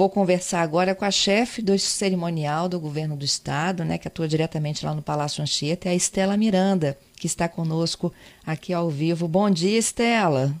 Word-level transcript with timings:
Vou 0.00 0.08
conversar 0.08 0.62
agora 0.62 0.94
com 0.94 1.04
a 1.04 1.10
chefe 1.10 1.60
do 1.60 1.78
cerimonial 1.78 2.70
do 2.70 2.80
governo 2.80 3.14
do 3.14 3.22
estado, 3.22 3.84
né, 3.84 3.98
que 3.98 4.08
atua 4.08 4.26
diretamente 4.26 4.82
lá 4.82 4.94
no 4.94 5.02
Palácio 5.02 5.42
Anchieta, 5.42 5.90
é 5.90 5.92
a 5.92 5.94
Estela 5.94 6.38
Miranda, 6.38 6.96
que 7.20 7.26
está 7.26 7.46
conosco 7.46 8.10
aqui 8.46 8.72
ao 8.72 8.88
vivo. 8.88 9.28
Bom 9.28 9.50
dia, 9.50 9.78
Estela. 9.78 10.52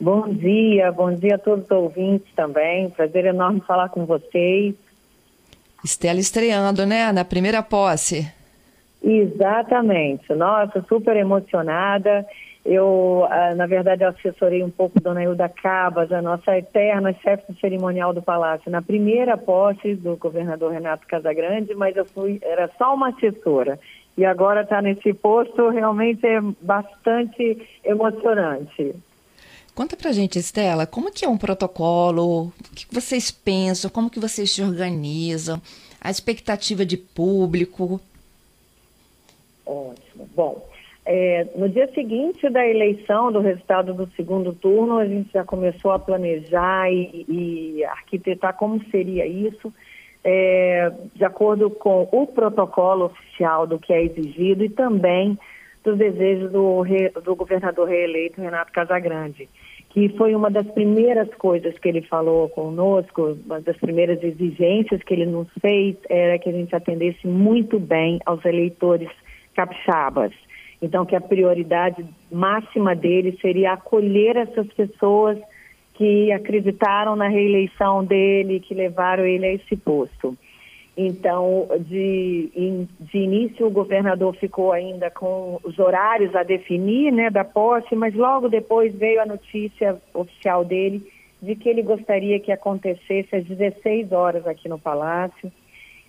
Bom 0.00 0.28
dia, 0.28 0.92
bom 0.92 1.12
dia 1.12 1.34
a 1.34 1.38
todos 1.38 1.64
os 1.64 1.70
ouvintes 1.72 2.32
também. 2.36 2.88
Prazer 2.90 3.24
enorme 3.24 3.60
falar 3.66 3.88
com 3.88 4.06
vocês. 4.06 4.72
Estela 5.84 6.20
estreando, 6.20 6.86
né, 6.86 7.10
na 7.10 7.24
primeira 7.24 7.64
posse. 7.64 8.32
Exatamente. 9.02 10.32
Nossa, 10.32 10.80
super 10.88 11.16
emocionada. 11.16 12.24
Eu, 12.64 13.26
ah, 13.30 13.54
na 13.54 13.66
verdade, 13.66 14.04
assessorei 14.04 14.62
um 14.62 14.70
pouco 14.70 15.00
Dona 15.00 15.22
Hilda 15.22 15.48
Cabas, 15.48 16.12
a 16.12 16.20
nossa 16.20 16.58
eterna 16.58 17.12
chefe 17.14 17.54
cerimonial 17.58 18.12
do 18.12 18.20
Palácio, 18.20 18.70
na 18.70 18.82
primeira 18.82 19.36
posse 19.36 19.94
do 19.94 20.16
governador 20.16 20.72
Renato 20.72 21.06
Casagrande, 21.06 21.74
mas 21.74 21.96
eu 21.96 22.04
fui, 22.04 22.38
era 22.42 22.70
só 22.76 22.94
uma 22.94 23.08
assessora. 23.08 23.78
E 24.16 24.24
agora 24.24 24.62
está 24.62 24.82
nesse 24.82 25.14
posto, 25.14 25.70
realmente 25.70 26.26
é 26.26 26.40
bastante 26.60 27.66
emocionante. 27.82 28.94
Conta 29.74 29.96
pra 29.96 30.12
gente, 30.12 30.38
Estela, 30.38 30.86
como 30.86 31.10
que 31.10 31.24
é 31.24 31.28
um 31.28 31.38
protocolo? 31.38 32.48
O 32.48 32.74
que 32.74 32.86
vocês 32.92 33.30
pensam? 33.30 33.90
Como 33.90 34.10
que 34.10 34.20
vocês 34.20 34.50
se 34.50 34.62
organizam? 34.62 35.62
A 35.98 36.10
expectativa 36.10 36.84
de 36.84 36.98
público? 36.98 37.98
Ótimo. 39.64 40.28
Bom, 40.34 40.69
é, 41.04 41.46
no 41.56 41.68
dia 41.68 41.90
seguinte 41.92 42.48
da 42.50 42.66
eleição, 42.66 43.32
do 43.32 43.40
resultado 43.40 43.94
do 43.94 44.08
segundo 44.14 44.52
turno, 44.52 44.98
a 44.98 45.06
gente 45.06 45.32
já 45.32 45.44
começou 45.44 45.92
a 45.92 45.98
planejar 45.98 46.90
e, 46.92 47.24
e 47.28 47.84
arquitetar 47.84 48.56
como 48.56 48.82
seria 48.90 49.26
isso, 49.26 49.72
é, 50.22 50.92
de 51.14 51.24
acordo 51.24 51.70
com 51.70 52.06
o 52.12 52.26
protocolo 52.26 53.06
oficial 53.06 53.66
do 53.66 53.78
que 53.78 53.92
é 53.92 54.02
exigido 54.02 54.64
e 54.64 54.68
também 54.68 55.38
dos 55.82 55.96
desejos 55.96 56.52
do, 56.52 56.84
do 57.24 57.34
governador 57.34 57.88
reeleito 57.88 58.40
Renato 58.40 58.70
Casagrande, 58.70 59.48
que 59.88 60.10
foi 60.10 60.34
uma 60.34 60.50
das 60.50 60.66
primeiras 60.68 61.28
coisas 61.34 61.76
que 61.78 61.88
ele 61.88 62.02
falou 62.02 62.50
conosco, 62.50 63.38
uma 63.46 63.60
das 63.60 63.78
primeiras 63.78 64.22
exigências 64.22 65.02
que 65.02 65.14
ele 65.14 65.26
nos 65.26 65.48
fez 65.60 65.96
era 66.08 66.38
que 66.38 66.50
a 66.50 66.52
gente 66.52 66.76
atendesse 66.76 67.26
muito 67.26 67.80
bem 67.80 68.20
aos 68.26 68.44
eleitores 68.44 69.08
capixabas. 69.56 70.32
Então, 70.82 71.04
que 71.04 71.14
a 71.14 71.20
prioridade 71.20 72.04
máxima 72.30 72.94
dele 72.94 73.36
seria 73.40 73.72
acolher 73.72 74.36
essas 74.36 74.66
pessoas 74.68 75.38
que 75.94 76.32
acreditaram 76.32 77.14
na 77.14 77.28
reeleição 77.28 78.02
dele, 78.02 78.60
que 78.60 78.74
levaram 78.74 79.24
ele 79.26 79.44
a 79.44 79.52
esse 79.52 79.76
posto. 79.76 80.36
Então, 80.96 81.68
de, 81.80 82.86
de 83.00 83.18
início, 83.18 83.66
o 83.66 83.70
governador 83.70 84.34
ficou 84.36 84.72
ainda 84.72 85.10
com 85.10 85.60
os 85.62 85.78
horários 85.78 86.34
a 86.34 86.42
definir 86.42 87.12
né, 87.12 87.30
da 87.30 87.44
posse, 87.44 87.94
mas 87.94 88.14
logo 88.14 88.48
depois 88.48 88.94
veio 88.94 89.20
a 89.20 89.26
notícia 89.26 90.00
oficial 90.14 90.64
dele 90.64 91.06
de 91.40 91.54
que 91.54 91.68
ele 91.68 91.82
gostaria 91.82 92.40
que 92.40 92.52
acontecesse 92.52 93.34
às 93.34 93.44
16 93.44 94.12
horas 94.12 94.46
aqui 94.46 94.68
no 94.68 94.78
Palácio. 94.78 95.50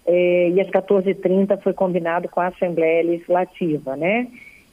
Eh, 0.06 0.50
e 0.56 0.60
às 0.60 0.68
14h30 0.68 1.62
foi 1.62 1.74
combinado 1.74 2.28
com 2.28 2.42
a 2.42 2.48
Assembleia 2.48 3.04
Legislativa, 3.04 3.96
né? 3.96 4.28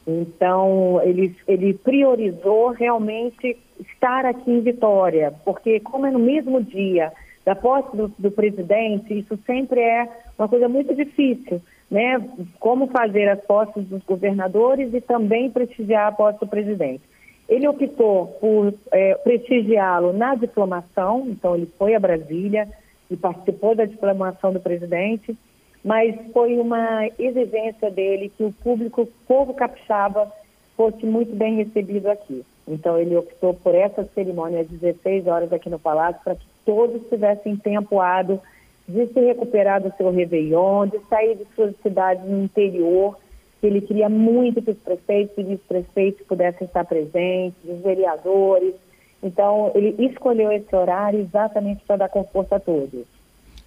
Então, 0.09 1.03
ele, 1.05 1.37
ele 1.47 1.75
priorizou 1.75 2.71
realmente 2.71 3.59
estar 3.79 4.25
aqui 4.25 4.51
em 4.51 4.63
Vitória, 4.63 5.35
porque 5.45 5.81
como 5.81 6.07
é 6.07 6.11
no 6.11 6.19
mesmo 6.19 6.63
dia 6.63 7.13
da 7.45 7.55
posse 7.55 7.95
do, 7.95 8.09
do 8.19 8.31
presidente, 8.31 9.19
isso 9.19 9.39
sempre 9.45 9.81
é 9.81 10.09
uma 10.39 10.49
coisa 10.49 10.67
muito 10.67 10.95
difícil, 10.95 11.61
né? 11.91 12.27
Como 12.59 12.87
fazer 12.87 13.29
as 13.29 13.41
posses 13.45 13.85
dos 13.85 14.03
governadores 14.05 14.95
e 14.95 15.01
também 15.03 15.51
prestigiar 15.51 16.07
a 16.07 16.13
posse 16.13 16.41
do 16.41 16.47
presidente. 16.47 17.03
Ele 17.47 17.69
optou 17.69 18.29
por 18.41 18.73
é, 18.91 19.15
prestigiá-lo 19.17 20.15
na 20.15 20.35
diplomação, 20.35 21.27
então 21.29 21.55
ele 21.55 21.67
foi 21.79 21.95
a 21.95 22.01
Brasília 22.01 22.67
e 23.11 23.17
participou 23.17 23.75
da 23.75 23.85
diplomação 23.85 24.53
do 24.53 24.61
presidente, 24.61 25.37
mas 25.85 26.15
foi 26.33 26.59
uma 26.59 27.07
exigência 27.19 27.91
dele 27.91 28.33
que 28.37 28.45
o 28.45 28.53
público, 28.53 29.03
o 29.03 29.07
povo 29.27 29.55
capixaba, 29.55 30.31
fosse 30.77 31.05
muito 31.07 31.35
bem 31.35 31.57
recebido 31.57 32.09
aqui. 32.09 32.45
Então 32.67 32.99
ele 32.99 33.17
optou 33.17 33.55
por 33.55 33.75
essa 33.75 34.05
cerimônia 34.15 34.61
às 34.61 34.69
16 34.69 35.27
horas 35.27 35.53
aqui 35.53 35.71
no 35.71 35.79
Palácio 35.79 36.21
para 36.23 36.35
que 36.35 36.47
todos 36.65 37.09
tivessem 37.09 37.57
tempo 37.57 38.01
hábil 38.01 38.41
de 38.87 39.07
se 39.07 39.21
recuperar 39.21 39.83
do 39.83 39.93
seu 39.97 40.11
Réveillon, 40.11 40.87
de 40.87 40.99
sair 41.09 41.37
de 41.37 41.47
suas 41.55 41.75
cidades 41.83 42.25
no 42.25 42.43
interior, 42.43 43.17
ele 43.63 43.81
queria 43.81 44.09
muito 44.09 44.63
que 44.63 44.71
os 44.71 44.79
prefeitos 44.79 45.37
e 45.37 45.43
vice-prefeitos 45.43 46.27
pudessem 46.27 46.67
estar 46.67 46.85
presentes, 46.85 47.59
os 47.65 47.81
vereadores. 47.81 48.75
Então, 49.23 49.73
ele 49.75 49.95
escolheu 50.07 50.53
esse 50.53 50.75
horário 50.75 51.21
exatamente 51.21 51.85
para 51.85 51.97
dar 51.97 52.09
conforto 52.09 52.53
a 52.55 52.61
todos. 52.61 53.05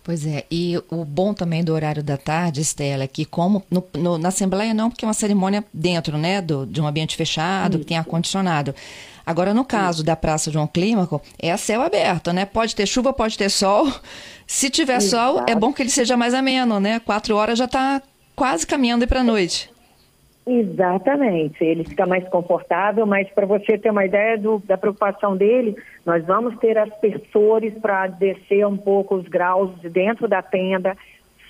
Pois 0.03 0.25
é, 0.25 0.45
e 0.49 0.81
o 0.89 1.05
bom 1.05 1.31
também 1.31 1.63
do 1.63 1.73
horário 1.73 2.01
da 2.01 2.17
tarde, 2.17 2.61
Estela, 2.61 3.03
é 3.03 3.07
que 3.07 3.23
como 3.23 3.63
no, 3.69 3.83
no, 3.93 4.17
na 4.17 4.29
Assembleia 4.29 4.73
não, 4.73 4.89
porque 4.89 5.05
é 5.05 5.07
uma 5.07 5.13
cerimônia 5.13 5.63
dentro, 5.71 6.17
né, 6.17 6.41
do, 6.41 6.65
de 6.65 6.81
um 6.81 6.87
ambiente 6.87 7.15
fechado, 7.15 7.73
Isso. 7.73 7.79
que 7.79 7.85
tem 7.85 7.97
ar-condicionado. 7.97 8.73
Agora, 9.23 9.53
no 9.53 9.63
caso 9.63 9.99
Isso. 9.99 10.05
da 10.05 10.15
Praça 10.15 10.51
João 10.51 10.65
Clímaco, 10.65 11.21
é 11.37 11.51
a 11.51 11.57
céu 11.57 11.83
aberto, 11.83 12.33
né? 12.33 12.45
Pode 12.45 12.75
ter 12.75 12.87
chuva, 12.87 13.13
pode 13.13 13.37
ter 13.37 13.49
sol. 13.49 13.91
Se 14.47 14.69
tiver 14.69 14.99
sol, 14.99 15.43
é 15.47 15.55
bom 15.55 15.71
que 15.71 15.83
ele 15.83 15.89
seja 15.89 16.17
mais 16.17 16.33
ameno, 16.33 16.79
né? 16.79 16.99
Quatro 16.99 17.35
horas 17.35 17.59
já 17.59 17.65
está 17.65 18.01
quase 18.35 18.65
caminhando 18.65 19.07
para 19.07 19.21
a 19.21 19.23
noite. 19.23 19.69
Exatamente, 20.45 21.63
ele 21.63 21.83
fica 21.83 22.05
mais 22.07 22.27
confortável, 22.27 23.05
mas 23.05 23.29
para 23.29 23.45
você 23.45 23.77
ter 23.77 23.91
uma 23.91 24.05
ideia 24.05 24.37
do, 24.39 24.57
da 24.65 24.75
preocupação 24.75 25.37
dele, 25.37 25.75
nós 26.03 26.25
vamos 26.25 26.57
ter 26.57 26.79
aspersores 26.79 27.75
para 27.75 28.07
descer 28.07 28.65
um 28.65 28.75
pouco 28.75 29.15
os 29.15 29.27
graus 29.27 29.79
de 29.79 29.89
dentro 29.89 30.27
da 30.27 30.41
tenda. 30.41 30.97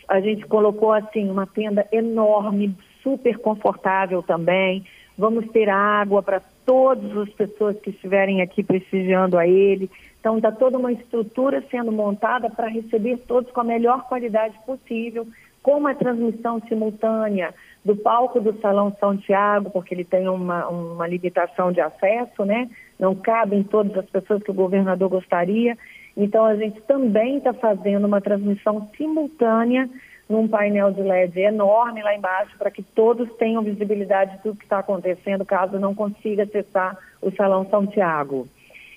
A 0.09 0.19
gente 0.19 0.46
colocou 0.46 0.91
assim 0.91 1.29
uma 1.29 1.47
tenda 1.47 1.88
enorme, 1.90 2.75
super 3.02 3.38
confortável 3.38 4.22
também. 4.22 4.85
Vamos 5.18 5.50
ter 5.52 5.69
água 5.69 6.22
para 6.22 6.41
todas 6.66 7.16
as 7.18 7.29
pessoas 7.29 7.79
que 7.79 7.91
estiverem 7.91 8.41
aqui 8.41 8.62
prestigiando 8.62 9.38
a 9.38 9.47
ele. 9.47 9.90
Então 10.19 10.35
está 10.35 10.52
toda 10.52 10.78
uma 10.78 10.91
estrutura 10.91 11.63
sendo 11.72 11.94
montada 11.94 12.50
para 12.50 12.68
receber 12.68 13.18
todos 13.25 13.50
com 13.52 13.62
a 13.62 13.63
melhor 13.63 14.03
qualidade 14.09 14.56
possível, 14.66 15.25
com 15.63 15.78
uma 15.78 15.96
transmissão 15.96 16.59
simultânea 16.68 17.53
do 17.84 17.96
palco 17.96 18.40
do 18.40 18.59
Salão 18.59 18.96
São 19.00 19.18
Tiago, 19.18 19.72
porque 19.72 19.94
ele 19.94 20.03
tem 20.03 20.28
uma, 20.28 20.68
uma 20.68 21.08
limitação 21.08 21.72
de 21.72 21.81
acesso, 21.81 22.46
né? 22.46 22.69
Não 23.00 23.16
cabem 23.16 23.64
todas 23.64 23.97
as 23.97 24.06
pessoas 24.06 24.44
que 24.44 24.52
o 24.52 24.56
governador 24.56 25.09
gostaria. 25.09 25.78
Então, 26.16 26.46
a 26.46 26.56
gente 26.56 26.80
também 26.81 27.38
está 27.38 27.53
fazendo 27.53 28.06
uma 28.06 28.22
transmissão 28.22 28.88
simultânea 28.96 29.90
num 30.30 30.47
painel 30.47 30.91
de 30.91 31.02
LED 31.02 31.40
enorme 31.40 32.02
lá 32.02 32.16
embaixo, 32.16 32.58
para 32.58 32.72
que 32.72 32.81
todos 32.81 33.30
tenham 33.34 33.64
visibilidade 33.64 34.38
de 34.38 34.44
tudo 34.44 34.58
que 34.58 34.64
está 34.64 34.80
acontecendo, 34.80 35.44
caso 35.44 35.78
não 35.80 35.94
consiga 35.94 36.44
acessar 36.44 36.97
o 37.22 37.31
Salão 37.31 37.68
São 37.70 37.86
Tiago. 37.86 38.47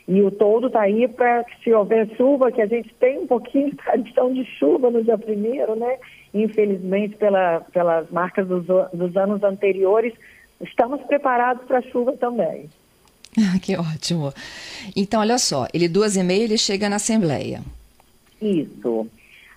E 0.07 0.21
o 0.23 0.31
todo 0.31 0.67
está 0.67 0.83
aí 0.83 1.09
para 1.09 1.45
se 1.63 1.73
houver 1.73 2.07
chuva, 2.17 2.53
que 2.53 2.61
a 2.61 2.67
gente 2.67 2.95
tem 2.95 3.19
um 3.19 3.27
pouquinho 3.27 3.71
de 3.71 3.77
tradição 3.83 4.33
de 4.33 4.45
chuva 4.45 4.91
no 4.91 5.03
dia 5.03 5.19
primeiro, 5.19 5.75
né? 5.75 5.99
Infelizmente, 6.35 7.17
pela, 7.17 7.61
pelas 7.73 8.11
marcas 8.11 8.47
dos, 8.49 8.67
dos 8.93 9.17
anos 9.17 9.43
anteriores, 9.45 10.13
estamos 10.61 11.01
preparados 11.03 11.65
para 11.65 11.79
a 11.79 11.83
chuva 11.83 12.13
também. 12.13 12.69
Ah, 13.37 13.59
que 13.59 13.77
ótimo. 13.77 14.33
Então, 14.95 15.21
olha 15.21 15.39
só, 15.39 15.67
ele 15.75 15.89
duas 15.89 16.15
e 16.15 16.23
meia 16.23 16.45
ele 16.45 16.57
chega 16.57 16.89
na 16.89 16.97
Assembleia. 16.97 17.63
Isso. 18.41 19.09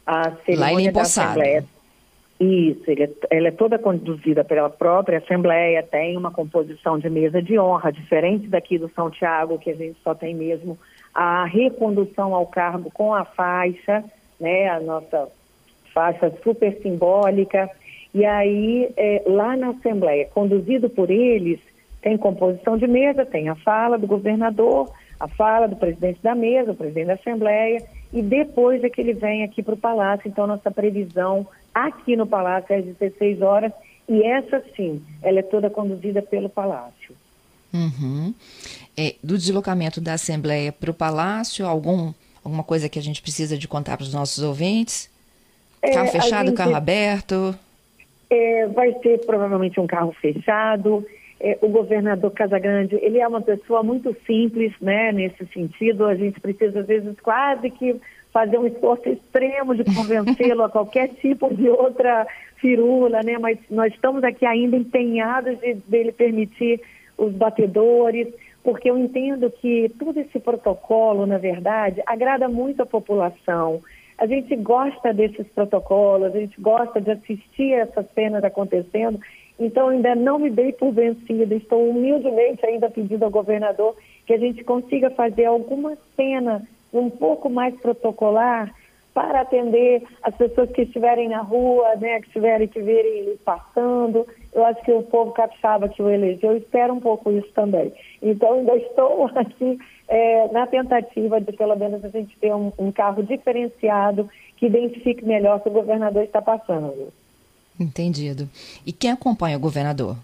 A 0.03 0.33
Lá 0.57 0.73
ele 0.73 0.87
é 0.87 0.89
empossado. 0.89 1.39
Isso, 2.39 2.83
ele 2.87 3.03
é, 3.03 3.09
ela 3.31 3.47
é 3.47 3.51
toda 3.51 3.79
conduzida 3.79 4.43
pela 4.43 4.69
própria 4.69 5.17
Assembleia, 5.17 5.81
tem 5.81 6.15
uma 6.15 6.31
composição 6.31 6.97
de 6.99 7.09
mesa 7.09 7.41
de 7.41 7.57
honra, 7.59 7.91
diferente 7.91 8.47
daqui 8.47 8.77
do 8.77 8.89
São 8.89 9.09
Tiago, 9.09 9.57
que 9.57 9.71
a 9.71 9.75
gente 9.75 9.97
só 10.03 10.15
tem 10.15 10.35
mesmo 10.35 10.77
a 11.13 11.45
recondução 11.45 12.35
ao 12.35 12.45
cargo 12.45 12.91
com 12.91 13.13
a 13.13 13.25
faixa, 13.25 14.03
né, 14.39 14.69
a 14.69 14.79
nossa 14.79 15.27
faixa 15.97 16.31
super 16.43 16.79
simbólica. 16.83 17.67
E 18.13 18.23
aí, 18.23 18.87
é, 18.95 19.23
lá 19.25 19.57
na 19.57 19.69
Assembleia, 19.69 20.29
conduzido 20.31 20.87
por 20.87 21.09
eles, 21.09 21.59
tem 22.03 22.15
composição 22.15 22.77
de 22.77 22.85
mesa, 22.85 23.25
tem 23.25 23.49
a 23.49 23.55
fala 23.55 23.97
do 23.97 24.05
governador, 24.05 24.93
a 25.19 25.27
fala 25.27 25.67
do 25.67 25.75
presidente 25.75 26.19
da 26.21 26.35
mesa, 26.35 26.71
o 26.71 26.75
presidente 26.75 27.07
da 27.07 27.13
Assembleia, 27.15 27.83
e 28.13 28.21
depois 28.21 28.83
é 28.83 28.89
que 28.89 29.01
ele 29.01 29.13
vem 29.13 29.43
aqui 29.43 29.63
para 29.63 29.73
o 29.73 29.77
Palácio. 29.77 30.27
Então, 30.27 30.45
nossa 30.45 30.69
previsão 30.69 31.47
aqui 31.73 32.15
no 32.15 32.27
Palácio 32.27 32.73
é 32.73 32.77
às 32.77 32.85
16 32.85 33.41
horas, 33.41 33.71
e 34.07 34.21
essa 34.23 34.63
sim, 34.75 35.01
ela 35.23 35.39
é 35.39 35.43
toda 35.43 35.67
conduzida 35.67 36.21
pelo 36.21 36.47
Palácio. 36.47 37.15
Uhum. 37.73 38.33
É, 38.95 39.15
do 39.23 39.35
deslocamento 39.35 39.99
da 39.99 40.13
Assembleia 40.13 40.71
para 40.71 40.91
o 40.91 40.93
Palácio, 40.93 41.65
algum, 41.65 42.13
Alguma 42.47 42.63
coisa 42.63 42.87
que 42.87 42.97
a 42.97 43.01
gente 43.01 43.21
precisa 43.21 43.57
de 43.57 43.67
contar 43.67 43.97
para 43.97 44.05
os 44.05 44.13
nossos 44.13 44.41
ouvintes? 44.41 45.09
É, 45.87 45.93
carro 45.93 46.07
fechado, 46.07 46.47
gente, 46.47 46.57
carro 46.57 46.75
aberto? 46.75 47.55
É, 48.29 48.67
vai 48.67 48.93
ser 49.01 49.25
provavelmente 49.25 49.79
um 49.79 49.87
carro 49.87 50.11
fechado. 50.13 51.05
É, 51.39 51.57
o 51.61 51.69
governador 51.69 52.31
Casagrande, 52.31 52.95
ele 53.01 53.19
é 53.19 53.27
uma 53.27 53.41
pessoa 53.41 53.83
muito 53.83 54.15
simples, 54.25 54.73
né, 54.81 55.11
nesse 55.11 55.45
sentido. 55.47 56.05
A 56.05 56.15
gente 56.15 56.39
precisa, 56.39 56.79
às 56.79 56.87
vezes, 56.87 57.15
quase 57.21 57.69
que 57.69 57.95
fazer 58.33 58.57
um 58.57 58.67
esforço 58.67 59.07
extremo 59.09 59.75
de 59.75 59.83
convencê-lo 59.83 60.63
a 60.63 60.69
qualquer 60.69 61.09
tipo 61.09 61.53
de 61.53 61.69
outra 61.69 62.27
firula, 62.57 63.21
né? 63.23 63.37
Mas 63.39 63.57
nós 63.69 63.93
estamos 63.93 64.23
aqui 64.23 64.45
ainda 64.45 64.75
empenhados 64.75 65.59
de 65.59 65.75
dele 65.75 66.11
permitir 66.11 66.81
os 67.17 67.33
batedores, 67.33 68.27
porque 68.63 68.89
eu 68.89 68.97
entendo 68.97 69.49
que 69.49 69.89
todo 69.97 70.19
esse 70.19 70.39
protocolo, 70.39 71.25
na 71.25 71.37
verdade, 71.37 72.01
agrada 72.05 72.47
muito 72.47 72.81
a 72.81 72.85
população. 72.85 73.81
A 74.17 74.25
gente 74.25 74.55
gosta 74.55 75.13
desses 75.13 75.47
protocolos, 75.49 76.33
a 76.33 76.39
gente 76.39 76.59
gosta 76.59 76.99
de 76.99 77.11
assistir 77.11 77.73
essas 77.73 78.05
cenas 78.13 78.43
acontecendo. 78.43 79.19
Então, 79.59 79.89
ainda 79.89 80.15
não 80.15 80.39
me 80.39 80.49
dei 80.49 80.71
por 80.71 80.91
vencida, 80.91 81.53
estou 81.55 81.89
humildemente 81.89 82.65
ainda 82.65 82.89
pedindo 82.89 83.23
ao 83.23 83.31
governador 83.31 83.95
que 84.25 84.33
a 84.33 84.37
gente 84.37 84.63
consiga 84.63 85.09
fazer 85.11 85.45
alguma 85.45 85.97
cena 86.15 86.67
um 86.93 87.09
pouco 87.09 87.49
mais 87.49 87.75
protocolar 87.79 88.73
para 89.13 89.41
atender 89.41 90.03
as 90.21 90.35
pessoas 90.35 90.69
que 90.71 90.83
estiverem 90.83 91.27
na 91.27 91.41
rua, 91.41 91.95
né, 91.95 92.21
que 92.21 92.29
tiverem 92.29 92.67
que 92.67 92.79
verem 92.79 93.19
ele 93.19 93.39
passando. 93.43 94.27
Eu 94.57 94.65
acho 94.65 94.81
que 94.81 94.91
o 94.91 95.03
povo 95.03 95.33
capixaba 95.33 95.87
que 95.87 96.01
o 96.01 96.09
elegeu 96.09 96.57
espera 96.57 96.91
um 96.91 96.99
pouco 96.99 97.31
isso 97.31 97.49
também. 97.53 97.93
Então, 98.21 98.53
ainda 98.53 98.75
estou 98.75 99.29
aqui 99.37 99.77
é, 100.07 100.51
na 100.51 100.65
tentativa 100.65 101.39
de, 101.39 101.51
pelo 101.51 101.75
menos, 101.75 102.03
a 102.03 102.09
gente 102.09 102.35
ter 102.37 102.55
um, 102.55 102.73
um 102.79 102.91
carro 102.91 103.21
diferenciado 103.21 104.27
que 104.57 104.65
identifique 104.65 105.23
melhor 105.23 105.57
o 105.57 105.59
que 105.59 105.69
o 105.69 105.73
governador 105.73 106.23
está 106.23 106.41
passando. 106.41 107.13
Entendido. 107.79 108.49
E 108.83 108.91
quem 108.91 109.11
acompanha 109.11 109.57
o 109.57 109.59
governador? 109.59 110.17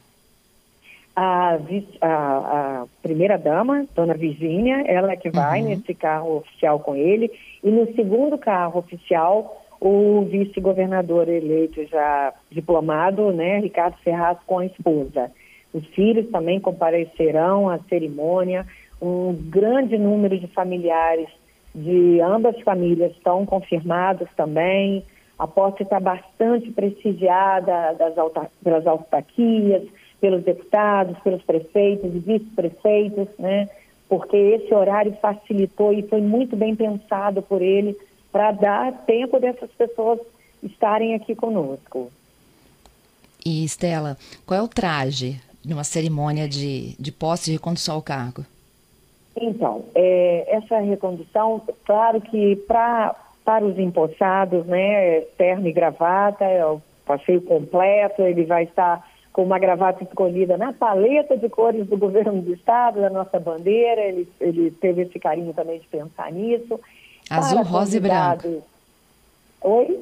a, 1.15 1.59
a, 2.01 2.07
a 2.07 2.85
primeira-dama, 3.01 3.85
dona 3.95 4.15
Virgínia, 4.15 4.83
ela 4.87 5.11
é 5.11 5.15
que 5.15 5.29
vai 5.29 5.61
uhum. 5.61 5.69
nesse 5.69 5.93
carro 5.93 6.37
oficial 6.37 6.79
com 6.79 6.95
ele. 6.95 7.31
E 7.63 7.69
no 7.69 7.93
segundo 7.93 8.37
carro 8.37 8.79
oficial, 8.79 9.62
o 9.85 10.23
vice-governador 10.23 11.27
eleito 11.27 11.85
já 11.87 12.33
diplomado, 12.49 13.33
né, 13.33 13.59
Ricardo 13.59 13.97
Ferraz, 13.97 14.37
com 14.47 14.59
a 14.59 14.65
esposa. 14.65 15.29
Os 15.73 15.85
filhos 15.87 16.29
também 16.31 16.57
comparecerão 16.57 17.69
à 17.69 17.77
cerimônia. 17.89 18.65
Um 19.01 19.33
grande 19.33 19.97
número 19.97 20.39
de 20.39 20.47
familiares 20.47 21.27
de 21.75 22.21
ambas 22.21 22.57
famílias 22.61 23.11
estão 23.11 23.45
confirmados 23.45 24.29
também. 24.37 25.03
A 25.37 25.47
posse 25.47 25.83
está 25.83 25.99
bastante 25.99 26.71
prestigiada 26.71 27.93
das 27.99 28.17
autar 28.17 28.49
pelas 28.63 28.87
autarquias, 28.87 29.83
pelos 30.21 30.43
deputados, 30.43 31.19
pelos 31.19 31.41
prefeitos 31.41 32.15
e 32.15 32.19
vice-prefeitos, 32.19 33.27
né? 33.37 33.67
Porque 34.07 34.37
esse 34.37 34.73
horário 34.73 35.11
facilitou 35.21 35.91
e 35.91 36.03
foi 36.03 36.21
muito 36.21 36.55
bem 36.55 36.73
pensado 36.73 37.41
por 37.41 37.61
ele 37.61 37.97
para 38.33 38.51
dar 38.51 38.91
tempo 39.05 39.39
dessas 39.39 39.69
pessoas 39.71 40.19
estarem 40.63 41.13
aqui 41.13 41.35
conosco. 41.35 42.11
E 43.45 43.63
Estela, 43.63 44.17
qual 44.45 44.59
é 44.59 44.63
o 44.63 44.67
traje 44.67 45.39
de 45.63 45.73
uma 45.73 45.83
cerimônia 45.83 46.49
de, 46.49 46.95
de 46.99 47.11
posse 47.11 47.51
e 47.51 47.53
recondução 47.53 47.95
ao 47.95 48.01
cargo? 48.01 48.43
Então, 49.35 49.85
é, 49.93 50.45
essa 50.55 50.79
recondução, 50.79 51.61
claro 51.85 52.19
que 52.21 52.55
pra, 52.67 53.15
para 53.45 53.63
os 53.63 53.77
empossados, 53.77 54.65
né, 54.65 55.21
terno 55.37 55.67
e 55.67 55.71
gravata, 55.71 56.45
é 56.45 56.65
o 56.65 56.81
passeio 57.05 57.41
completo, 57.41 58.23
ele 58.23 58.45
vai 58.45 58.63
estar 58.63 59.07
com 59.31 59.43
uma 59.43 59.59
gravata 59.59 60.03
escolhida 60.03 60.57
na 60.57 60.71
paleta 60.71 61.35
de 61.35 61.49
cores 61.49 61.87
do 61.87 61.97
governo 61.97 62.41
do 62.41 62.53
estado, 62.53 63.01
da 63.01 63.09
nossa 63.09 63.39
bandeira. 63.39 64.01
Ele, 64.01 64.29
ele 64.39 64.69
teve 64.69 65.01
esse 65.01 65.19
carinho 65.19 65.53
também 65.53 65.79
de 65.79 65.87
pensar 65.87 66.31
nisso. 66.31 66.79
Azul, 67.29 67.63
rosa 67.63 67.97
e 67.97 67.99
branco. 67.99 68.63
Oi? 69.61 69.99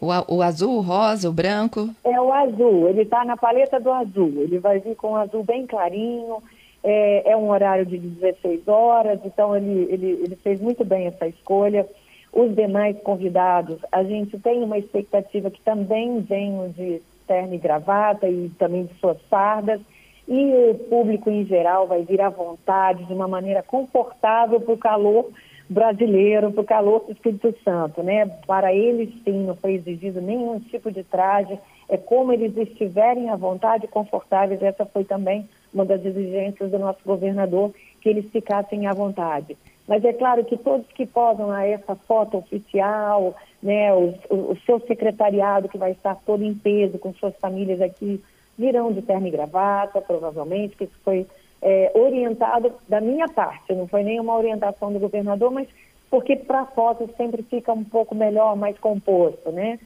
O, 0.00 0.36
o 0.36 0.42
azul, 0.42 0.76
o 0.76 0.80
rosa, 0.80 1.28
o 1.28 1.32
branco? 1.32 1.90
É 2.04 2.20
o 2.20 2.32
azul. 2.32 2.88
Ele 2.88 3.02
está 3.02 3.24
na 3.24 3.36
paleta 3.36 3.80
do 3.80 3.90
azul. 3.90 4.32
Ele 4.36 4.58
vai 4.58 4.78
vir 4.78 4.94
com 4.96 5.12
um 5.12 5.16
azul 5.16 5.42
bem 5.42 5.66
clarinho. 5.66 6.42
É, 6.82 7.32
é 7.32 7.36
um 7.36 7.50
horário 7.50 7.84
de 7.84 7.98
16 7.98 8.68
horas, 8.68 9.18
então 9.24 9.56
ele, 9.56 9.88
ele, 9.90 10.06
ele 10.22 10.36
fez 10.36 10.60
muito 10.60 10.84
bem 10.84 11.06
essa 11.06 11.26
escolha. 11.26 11.86
Os 12.32 12.54
demais 12.54 12.96
convidados, 13.02 13.78
a 13.90 14.04
gente 14.04 14.38
tem 14.38 14.62
uma 14.62 14.78
expectativa 14.78 15.50
que 15.50 15.60
também 15.62 16.20
venham 16.20 16.68
de 16.68 17.00
terno 17.26 17.54
e 17.54 17.58
gravata 17.58 18.28
e 18.28 18.50
também 18.58 18.84
de 18.84 18.94
suas 19.00 19.20
fardas. 19.22 19.80
E 20.28 20.52
o 20.70 20.74
público 20.74 21.30
em 21.30 21.44
geral 21.44 21.86
vai 21.86 22.02
vir 22.02 22.20
à 22.20 22.28
vontade, 22.28 23.04
de 23.04 23.12
uma 23.12 23.26
maneira 23.26 23.62
confortável 23.62 24.60
para 24.60 24.74
o 24.74 24.78
calor 24.78 25.30
brasileiro, 25.68 26.52
para 26.52 26.60
o 26.60 26.64
calor 26.64 27.04
do 27.06 27.12
Espírito 27.12 27.54
Santo, 27.64 28.02
né? 28.02 28.26
Para 28.46 28.72
eles, 28.72 29.10
sim, 29.24 29.44
não 29.44 29.56
foi 29.56 29.74
exigido 29.74 30.20
nenhum 30.20 30.60
tipo 30.60 30.90
de 30.90 31.02
traje, 31.02 31.58
é 31.88 31.96
como 31.96 32.32
eles 32.32 32.56
estiverem 32.56 33.30
à 33.30 33.36
vontade, 33.36 33.86
confortáveis. 33.88 34.62
Essa 34.62 34.86
foi 34.86 35.04
também 35.04 35.48
uma 35.72 35.84
das 35.84 36.04
exigências 36.04 36.70
do 36.70 36.78
nosso 36.78 37.00
governador, 37.04 37.72
que 38.00 38.08
eles 38.08 38.30
ficassem 38.30 38.86
à 38.86 38.92
vontade. 38.92 39.56
Mas 39.86 40.04
é 40.04 40.12
claro 40.12 40.44
que 40.44 40.56
todos 40.56 40.86
que 40.88 41.06
posam 41.06 41.50
a 41.50 41.64
essa 41.64 41.94
foto 41.94 42.38
oficial, 42.38 43.36
né, 43.62 43.92
o, 43.92 44.14
o, 44.30 44.56
seu 44.66 44.80
secretariado 44.80 45.68
que 45.68 45.78
vai 45.78 45.92
estar 45.92 46.16
todo 46.26 46.42
em 46.42 46.54
peso 46.54 46.98
com 46.98 47.14
suas 47.14 47.36
famílias 47.36 47.80
aqui, 47.80 48.20
virão 48.58 48.92
de 48.92 49.02
terno 49.02 49.28
e 49.28 49.30
gravata, 49.30 50.00
provavelmente, 50.00 50.76
que 50.76 50.84
isso 50.84 50.98
foi 51.04 51.26
é, 51.62 51.92
orientado 51.94 52.72
da 52.88 53.00
minha 53.00 53.28
parte, 53.28 53.74
não 53.74 53.86
foi 53.86 54.02
nenhuma 54.02 54.36
orientação 54.36 54.92
do 54.92 54.98
governador, 54.98 55.50
mas 55.50 55.68
porque 56.10 56.36
para 56.36 56.62
a 56.62 56.66
foto 56.66 57.08
sempre 57.16 57.42
fica 57.42 57.72
um 57.72 57.84
pouco 57.84 58.14
melhor, 58.14 58.56
mais 58.56 58.78
composto, 58.78 59.50
né? 59.50 59.78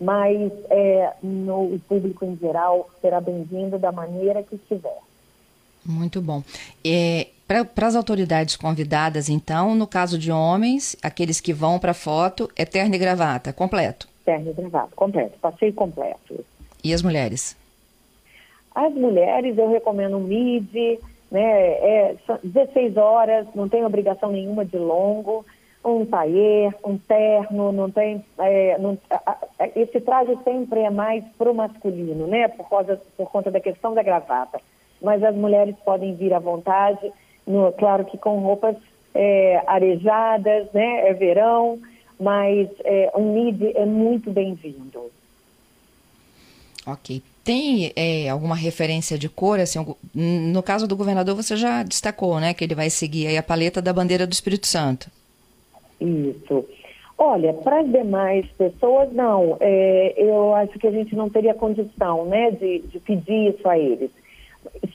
Mas 0.00 0.52
é, 0.70 1.12
no, 1.22 1.74
o 1.74 1.80
público 1.88 2.24
em 2.24 2.36
geral 2.36 2.88
será 3.00 3.20
bem-vindo 3.20 3.78
da 3.78 3.90
maneira 3.90 4.42
que 4.42 4.56
estiver. 4.56 4.98
Muito 5.84 6.20
bom. 6.20 6.42
É, 6.84 7.28
para 7.46 7.86
as 7.86 7.96
autoridades 7.96 8.56
convidadas, 8.56 9.28
então, 9.28 9.74
no 9.74 9.86
caso 9.86 10.18
de 10.18 10.30
homens, 10.30 10.94
aqueles 11.02 11.40
que 11.40 11.52
vão 11.52 11.78
para 11.78 11.92
a 11.92 11.94
foto, 11.94 12.50
é 12.54 12.64
terno 12.64 12.94
e 12.94 12.98
gravata, 12.98 13.52
completo? 13.52 14.06
Terno 14.24 14.50
e 14.50 14.52
gravata, 14.52 14.90
completo, 14.94 15.38
passeio 15.40 15.72
completo. 15.72 16.44
E 16.84 16.92
as 16.92 17.02
mulheres? 17.02 17.56
As 18.74 18.92
mulheres, 18.92 19.56
eu 19.56 19.70
recomendo 19.70 20.18
um 20.18 20.20
mid, 20.20 21.00
né, 21.30 21.42
é 21.42 22.16
16 22.42 22.96
horas, 22.96 23.46
não 23.54 23.68
tem 23.68 23.84
obrigação 23.84 24.32
nenhuma 24.32 24.64
de 24.64 24.78
longo, 24.78 25.44
um 25.84 26.04
taier, 26.04 26.74
um 26.84 26.98
terno, 26.98 27.72
não 27.72 27.90
tem, 27.90 28.24
é, 28.38 28.76
não, 28.78 28.98
esse 29.74 30.00
traje 30.00 30.36
sempre 30.44 30.80
é 30.80 30.90
mais 30.90 31.24
pro 31.36 31.54
masculino, 31.54 32.26
né, 32.26 32.48
por, 32.48 32.68
causa, 32.68 33.00
por 33.16 33.30
conta 33.30 33.50
da 33.50 33.60
questão 33.60 33.94
da 33.94 34.02
gravata. 34.02 34.60
Mas 35.00 35.22
as 35.22 35.34
mulheres 35.34 35.76
podem 35.84 36.14
vir 36.14 36.34
à 36.34 36.38
vontade, 36.38 37.12
no, 37.46 37.72
claro 37.72 38.04
que 38.04 38.18
com 38.18 38.38
roupas 38.40 38.76
é, 39.14 39.62
arejadas, 39.66 40.70
né? 40.72 41.08
É 41.08 41.14
verão, 41.14 41.78
mas 42.20 42.68
é, 42.84 43.10
um 43.16 43.32
mid 43.32 43.62
é 43.74 43.84
muito 43.84 44.30
bem-vindo. 44.30 45.10
Ok. 46.86 47.22
Tem 47.48 47.94
é, 47.96 48.28
alguma 48.28 48.54
referência 48.54 49.16
de 49.16 49.26
cor? 49.26 49.58
Assim, 49.58 49.78
no 50.14 50.62
caso 50.62 50.86
do 50.86 50.94
governador, 50.94 51.34
você 51.34 51.56
já 51.56 51.82
destacou, 51.82 52.38
né? 52.38 52.52
Que 52.52 52.62
ele 52.62 52.74
vai 52.74 52.90
seguir 52.90 53.34
a 53.38 53.42
paleta 53.42 53.80
da 53.80 53.90
bandeira 53.90 54.26
do 54.26 54.34
Espírito 54.34 54.66
Santo. 54.66 55.10
Isso. 55.98 56.66
Olha, 57.16 57.54
para 57.54 57.80
as 57.80 57.90
demais 57.90 58.44
pessoas, 58.58 59.10
não. 59.14 59.56
É, 59.60 60.12
eu 60.18 60.54
acho 60.56 60.78
que 60.78 60.86
a 60.86 60.90
gente 60.90 61.16
não 61.16 61.30
teria 61.30 61.54
condição, 61.54 62.26
né, 62.26 62.50
de, 62.50 62.80
de 62.80 63.00
pedir 63.00 63.54
isso 63.54 63.66
a 63.66 63.78
eles 63.78 64.10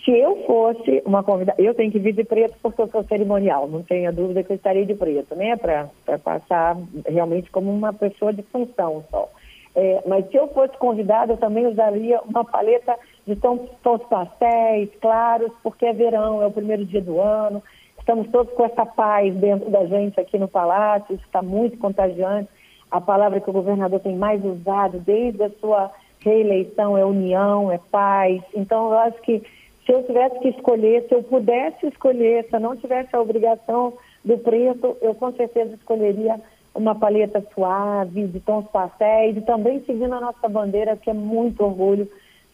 se 0.05 0.11
eu 0.11 0.43
fosse 0.45 1.01
uma 1.05 1.23
convidada, 1.23 1.59
eu 1.59 1.73
tenho 1.73 1.91
que 1.91 1.97
vir 1.97 2.13
de 2.13 2.23
preto 2.23 2.53
porque 2.61 2.81
eu 2.81 2.87
sou 2.89 3.03
cerimonial, 3.05 3.67
não 3.67 3.81
tenha 3.81 4.11
dúvida 4.11 4.43
que 4.43 4.51
eu 4.51 4.55
estaria 4.55 4.85
de 4.85 4.93
preto, 4.93 5.35
né? 5.35 5.55
Para 5.55 5.89
passar 6.19 6.77
realmente 7.07 7.49
como 7.49 7.71
uma 7.71 7.91
pessoa 7.91 8.31
de 8.31 8.43
função 8.43 9.03
só. 9.09 9.27
É, 9.75 10.03
mas 10.05 10.29
se 10.29 10.37
eu 10.37 10.47
fosse 10.49 10.77
convidada, 10.77 11.33
eu 11.33 11.37
também 11.37 11.65
usaria 11.65 12.21
uma 12.21 12.45
paleta 12.45 12.95
de 13.25 13.35
tons, 13.35 13.61
tons 13.81 14.03
pastéis, 14.03 14.89
claros, 15.01 15.51
porque 15.63 15.85
é 15.85 15.93
verão, 15.93 16.41
é 16.41 16.45
o 16.45 16.51
primeiro 16.51 16.85
dia 16.85 17.01
do 17.01 17.19
ano. 17.19 17.63
Estamos 17.97 18.29
todos 18.29 18.53
com 18.53 18.65
essa 18.65 18.85
paz 18.85 19.33
dentro 19.35 19.69
da 19.71 19.85
gente 19.85 20.19
aqui 20.19 20.37
no 20.37 20.47
Palácio, 20.47 21.15
isso 21.15 21.25
está 21.25 21.41
muito 21.41 21.77
contagiante. 21.77 22.49
A 22.91 23.01
palavra 23.01 23.39
que 23.39 23.49
o 23.49 23.53
governador 23.53 23.99
tem 23.99 24.15
mais 24.15 24.43
usado 24.45 24.99
desde 24.99 25.41
a 25.41 25.49
sua 25.59 25.91
reeleição 26.19 26.97
é 26.97 27.03
união, 27.03 27.71
é 27.71 27.79
paz. 27.91 28.41
Então, 28.53 28.91
eu 28.91 28.99
acho 28.99 29.21
que 29.21 29.41
se 29.85 29.91
eu 29.91 30.03
tivesse 30.03 30.39
que 30.39 30.49
escolher, 30.49 31.05
se 31.07 31.15
eu 31.15 31.23
pudesse 31.23 31.87
escolher, 31.87 32.45
se 32.45 32.55
eu 32.55 32.59
não 32.59 32.75
tivesse 32.75 33.15
a 33.15 33.21
obrigação 33.21 33.93
do 34.23 34.37
preto, 34.37 34.95
eu 35.01 35.15
com 35.15 35.31
certeza 35.33 35.73
escolheria 35.73 36.39
uma 36.73 36.95
paleta 36.95 37.43
suave, 37.53 38.27
de 38.27 38.39
tons 38.39 38.65
pastéis, 38.71 39.37
e 39.37 39.41
também 39.41 39.83
seguindo 39.85 40.13
a 40.13 40.21
nossa 40.21 40.47
bandeira, 40.49 40.97
que 40.97 41.09
é 41.09 41.13
muito 41.13 41.63
orgulho 41.63 42.09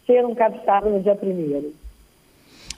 ser 0.06 0.24
um 0.26 0.34
cabeçalho 0.34 0.90
no 0.90 1.00
dia 1.00 1.14
primeiro. 1.14 1.72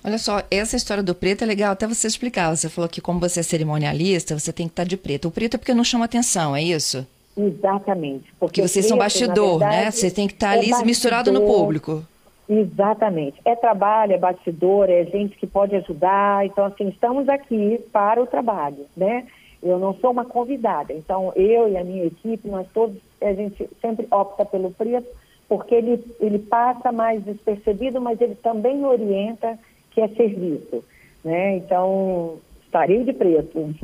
Olha 0.05 0.19
só, 0.19 0.43
essa 0.51 0.77
história 0.77 1.03
do 1.03 1.15
preto 1.15 1.45
é 1.45 1.47
legal 1.47 1.73
até 1.73 1.87
você 1.87 2.07
explicar. 2.07 2.55
Você 2.55 2.69
falou 2.69 2.89
que 2.89 3.01
como 3.01 3.21
você 3.21 3.41
é 3.41 3.43
cerimonialista, 3.43 4.39
você 4.39 4.53
tem 4.53 4.67
que 4.67 4.73
estar 4.73 4.85
de 4.85 4.97
preto. 4.97 5.29
O 5.29 5.31
preto 5.31 5.55
é 5.55 5.59
porque 5.59 5.75
não 5.75 5.85
chama 5.85 6.07
atenção, 6.07 6.57
é 6.57 6.63
isso? 6.63 7.07
Exatamente. 7.37 8.25
Porque, 8.25 8.61
porque 8.61 8.63
vocês 8.63 8.85
preto, 8.85 8.89
são 8.89 8.99
bastidor, 8.99 9.61
né? 9.61 9.67
verdade, 9.67 9.85
né? 9.85 9.91
Você 9.91 10.11
tem 10.11 10.27
que 10.27 10.35
estar 10.35 10.49
é 10.49 10.59
ali 10.59 10.71
bastidor, 10.71 10.87
misturado 10.87 11.33
no 11.33 11.43
público. 11.43 12.05
Exatamente. 12.49 13.41
É 13.45 13.55
trabalho, 13.55 14.13
é 14.13 14.19
bastidor, 14.19 14.91
é 14.91 15.05
gente 15.05 15.37
que 15.37 15.47
pode 15.47 15.75
ajudar. 15.77 16.45
Então, 16.47 16.65
assim, 16.65 16.89
estamos 16.89 17.29
aqui 17.29 17.81
para 17.93 18.21
o 18.21 18.27
trabalho, 18.27 18.87
né? 18.97 19.25
Eu 19.63 19.79
não 19.79 19.95
sou 19.95 20.11
uma 20.11 20.25
convidada. 20.25 20.93
Então, 20.93 21.33
eu 21.37 21.69
e 21.69 21.77
a 21.77 21.85
minha 21.85 22.05
equipe, 22.05 22.49
nós 22.49 22.67
todos, 22.73 22.97
a 23.21 23.33
gente 23.33 23.69
sempre 23.81 24.07
opta 24.11 24.45
pelo 24.45 24.73
preto, 24.73 25.07
porque 25.49 25.75
ele, 25.75 26.05
ele 26.19 26.39
passa 26.39 26.91
mais 26.91 27.23
despercebido, 27.23 28.01
mas 28.01 28.21
ele 28.21 28.35
também 28.35 28.85
orienta 28.85 29.59
que 29.91 30.01
é 30.01 30.09
serviço. 30.09 30.83
Né? 31.25 31.57
Então, 31.57 32.39
estarei 32.65 33.05
de 33.05 33.13
preto, 33.13 33.75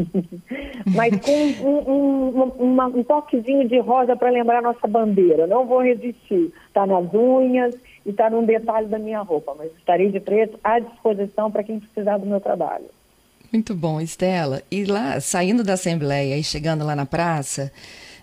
mas 0.96 1.14
com 1.20 1.68
um, 1.68 1.90
um, 1.92 2.42
uma, 2.58 2.86
um 2.86 3.04
toquezinho 3.04 3.68
de 3.68 3.78
rosa 3.78 4.16
para 4.16 4.30
lembrar 4.30 4.62
nossa 4.62 4.88
bandeira. 4.88 5.46
Não 5.46 5.66
vou 5.66 5.82
resistir. 5.82 6.52
Está 6.66 6.86
nas 6.86 7.12
unhas 7.12 7.76
e 8.06 8.10
está 8.10 8.30
num 8.30 8.44
detalhe 8.44 8.88
da 8.88 8.98
minha 8.98 9.20
roupa, 9.20 9.54
mas 9.56 9.70
estarei 9.76 10.10
de 10.10 10.18
preto 10.18 10.58
à 10.64 10.78
disposição 10.78 11.50
para 11.50 11.62
quem 11.62 11.78
precisar 11.78 12.16
do 12.16 12.26
meu 12.26 12.40
trabalho. 12.40 12.86
Muito 13.52 13.74
bom, 13.74 14.00
Estela. 14.00 14.62
E 14.70 14.84
lá, 14.84 15.20
saindo 15.20 15.64
da 15.64 15.74
Assembleia 15.74 16.36
e 16.36 16.44
chegando 16.44 16.84
lá 16.84 16.94
na 16.94 17.06
praça, 17.06 17.72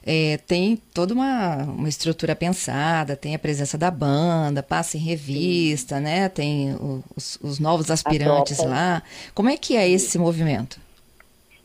é, 0.06 0.38
tem 0.46 0.78
toda 0.94 1.14
uma, 1.16 1.64
uma 1.64 1.90
estrutura 1.90 2.36
pensada, 2.36 3.16
tem 3.16 3.34
a 3.34 3.40
presença 3.40 3.76
da 3.76 3.90
banda, 3.90 4.62
passa 4.62 4.98
em 4.98 5.00
revista, 5.00 5.98
Sim. 5.98 6.04
né? 6.04 6.30
Tem 6.30 6.76
os, 7.16 7.40
os 7.42 7.60
novos 7.60 7.90
aspirantes 7.90 8.60
lá. 8.64 9.02
Como 9.34 9.50
é 9.50 9.58
que 9.58 9.76
é 9.76 9.90
esse 9.90 10.20
movimento? 10.20 10.80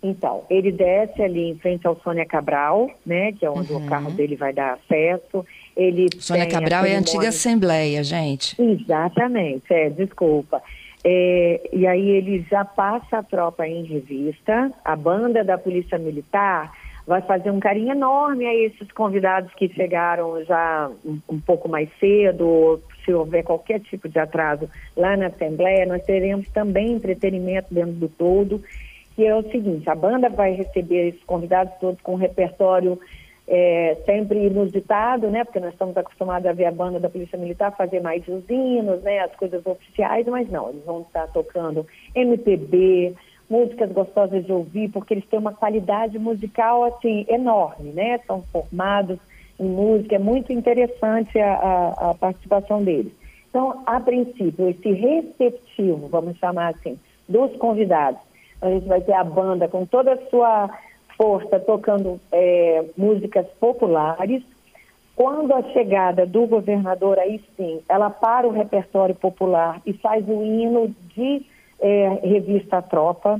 Então, 0.02 0.44
ele 0.48 0.72
desce 0.72 1.22
ali 1.22 1.50
em 1.50 1.58
frente 1.58 1.86
ao 1.86 2.00
Sônia 2.00 2.24
Cabral, 2.24 2.90
né? 3.04 3.32
Que 3.32 3.44
é 3.44 3.50
onde 3.50 3.70
uhum. 3.70 3.84
o 3.84 3.86
carro 3.86 4.10
dele 4.10 4.34
vai 4.34 4.54
dar 4.54 4.72
acesso. 4.72 5.44
Ele 5.76 6.08
Sônia 6.18 6.46
Cabral 6.46 6.86
é 6.86 6.96
a 6.96 6.98
antiga 6.98 7.28
Assembleia, 7.28 8.02
gente. 8.02 8.56
Exatamente, 8.60 9.64
é, 9.70 9.90
desculpa. 9.90 10.62
É, 11.02 11.68
e 11.72 11.86
aí 11.86 12.10
ele 12.10 12.44
já 12.50 12.64
passa 12.64 13.18
a 13.18 13.22
tropa 13.22 13.66
em 13.66 13.84
revista, 13.84 14.70
a 14.84 14.94
banda 14.94 15.42
da 15.42 15.56
Polícia 15.56 15.98
Militar 15.98 16.72
vai 17.06 17.22
fazer 17.22 17.50
um 17.50 17.58
carinho 17.58 17.92
enorme 17.92 18.46
a 18.46 18.54
esses 18.54 18.92
convidados 18.92 19.52
que 19.54 19.68
chegaram 19.68 20.44
já 20.44 20.90
um, 21.04 21.18
um 21.28 21.40
pouco 21.40 21.68
mais 21.68 21.88
cedo, 21.98 22.80
se 23.04 23.12
houver 23.12 23.42
qualquer 23.42 23.80
tipo 23.80 24.08
de 24.08 24.18
atraso 24.18 24.68
lá 24.96 25.16
na 25.16 25.26
Assembleia, 25.28 25.86
nós 25.86 26.04
teremos 26.04 26.48
também 26.50 26.92
entretenimento 26.92 27.72
dentro 27.72 27.94
do 27.94 28.08
todo, 28.08 28.62
que 29.16 29.26
é 29.26 29.34
o 29.34 29.42
seguinte, 29.50 29.88
a 29.88 29.94
banda 29.94 30.28
vai 30.28 30.52
receber 30.52 31.08
esses 31.08 31.24
convidados 31.24 31.74
todos 31.80 32.00
com 32.02 32.12
um 32.12 32.16
repertório 32.16 32.98
é, 33.52 33.96
sempre 34.06 34.46
inusitado, 34.46 35.28
né? 35.28 35.42
Porque 35.42 35.58
nós 35.58 35.72
estamos 35.72 35.96
acostumados 35.96 36.48
a 36.48 36.52
ver 36.52 36.66
a 36.66 36.72
banda 36.72 37.00
da 37.00 37.10
Polícia 37.10 37.36
Militar 37.36 37.76
fazer 37.76 38.00
mais 38.00 38.26
os 38.28 38.48
hinos, 38.48 39.02
né? 39.02 39.18
As 39.18 39.34
coisas 39.34 39.66
oficiais, 39.66 40.24
mas 40.28 40.48
não, 40.48 40.70
eles 40.70 40.84
vão 40.84 41.00
estar 41.00 41.26
tocando 41.32 41.84
MPB, 42.14 43.12
músicas 43.50 43.90
gostosas 43.90 44.46
de 44.46 44.52
ouvir, 44.52 44.88
porque 44.90 45.14
eles 45.14 45.26
têm 45.26 45.40
uma 45.40 45.52
qualidade 45.52 46.16
musical 46.16 46.84
assim 46.84 47.26
enorme, 47.28 47.90
né? 47.90 48.20
São 48.24 48.40
formados 48.52 49.18
em 49.58 49.66
música, 49.68 50.14
é 50.14 50.18
muito 50.20 50.52
interessante 50.52 51.36
a, 51.40 51.54
a, 51.54 52.10
a 52.10 52.14
participação 52.14 52.84
deles. 52.84 53.12
Então, 53.48 53.82
a 53.84 53.98
princípio, 53.98 54.68
esse 54.68 54.92
receptivo, 54.92 56.06
vamos 56.06 56.38
chamar 56.38 56.68
assim, 56.68 56.96
dos 57.28 57.50
convidados, 57.56 58.20
a 58.62 58.70
gente 58.70 58.86
vai 58.86 59.00
ter 59.00 59.12
a 59.12 59.24
banda 59.24 59.66
com 59.66 59.84
toda 59.84 60.12
a 60.12 60.28
sua 60.28 60.70
força 61.20 61.60
tocando 61.60 62.18
é, 62.32 62.82
músicas 62.96 63.46
populares. 63.60 64.42
Quando 65.14 65.52
a 65.52 65.62
chegada 65.64 66.24
do 66.24 66.46
governador, 66.46 67.18
aí 67.18 67.42
sim, 67.58 67.82
ela 67.86 68.08
para 68.08 68.48
o 68.48 68.50
repertório 68.50 69.14
popular 69.14 69.82
e 69.84 69.92
faz 69.92 70.26
o 70.26 70.42
hino 70.42 70.94
de 71.14 71.42
é, 71.78 72.20
revista 72.22 72.80
Tropa. 72.80 73.38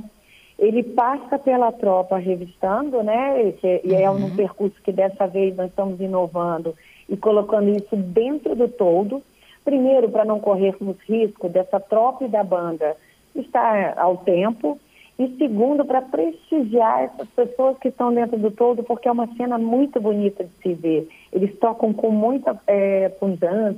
Ele 0.59 0.83
passa 0.83 1.39
pela 1.39 1.71
tropa 1.71 2.17
revistando, 2.17 3.01
né? 3.01 3.51
E 3.83 3.95
é 3.95 4.07
uhum. 4.07 4.25
um 4.25 4.35
percurso 4.35 4.79
que 4.83 4.91
dessa 4.91 5.25
vez 5.25 5.55
nós 5.55 5.71
estamos 5.71 5.99
inovando 5.99 6.75
e 7.09 7.17
colocando 7.17 7.69
isso 7.69 7.95
dentro 7.95 8.55
do 8.55 8.67
todo. 8.67 9.23
Primeiro, 9.65 10.07
para 10.07 10.23
não 10.23 10.39
corrermos 10.39 10.97
risco 11.09 11.49
dessa 11.49 11.79
tropa 11.79 12.25
e 12.25 12.27
da 12.27 12.43
banda 12.43 12.95
estar 13.35 13.97
ao 13.97 14.17
tempo. 14.17 14.79
E 15.21 15.37
segundo, 15.37 15.85
para 15.85 16.01
prestigiar 16.01 17.03
essas 17.03 17.29
pessoas 17.29 17.77
que 17.77 17.89
estão 17.89 18.11
dentro 18.11 18.39
do 18.39 18.49
todo, 18.49 18.81
porque 18.81 19.07
é 19.07 19.11
uma 19.11 19.27
cena 19.35 19.55
muito 19.55 20.01
bonita 20.01 20.43
de 20.43 20.49
se 20.63 20.73
ver. 20.73 21.07
Eles 21.31 21.55
tocam 21.59 21.93
com 21.93 22.09
muita 22.09 22.59
é, 22.65 23.11